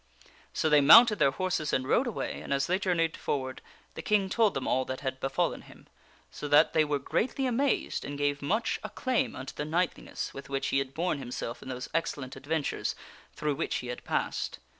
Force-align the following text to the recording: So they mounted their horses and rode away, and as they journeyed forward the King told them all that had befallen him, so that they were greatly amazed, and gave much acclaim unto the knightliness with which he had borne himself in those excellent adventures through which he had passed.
So 0.51 0.67
they 0.67 0.81
mounted 0.81 1.19
their 1.19 1.29
horses 1.29 1.71
and 1.71 1.87
rode 1.87 2.07
away, 2.07 2.41
and 2.41 2.51
as 2.51 2.65
they 2.65 2.79
journeyed 2.79 3.15
forward 3.15 3.61
the 3.93 4.01
King 4.01 4.29
told 4.29 4.55
them 4.55 4.67
all 4.67 4.83
that 4.85 5.01
had 5.01 5.19
befallen 5.19 5.61
him, 5.61 5.85
so 6.31 6.47
that 6.47 6.73
they 6.73 6.83
were 6.83 6.97
greatly 6.97 7.45
amazed, 7.45 8.03
and 8.03 8.17
gave 8.17 8.41
much 8.41 8.79
acclaim 8.81 9.35
unto 9.35 9.53
the 9.53 9.63
knightliness 9.63 10.33
with 10.33 10.49
which 10.49 10.69
he 10.69 10.79
had 10.79 10.95
borne 10.95 11.19
himself 11.19 11.61
in 11.61 11.69
those 11.69 11.87
excellent 11.93 12.35
adventures 12.35 12.95
through 13.35 13.53
which 13.53 13.75
he 13.75 13.89
had 13.89 14.03
passed. 14.03 14.57